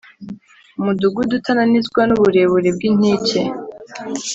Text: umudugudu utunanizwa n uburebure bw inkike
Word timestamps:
umudugudu 0.79 1.31
utunanizwa 1.37 2.01
n 2.05 2.09
uburebure 2.15 2.69
bw 2.75 2.81
inkike 2.89 3.41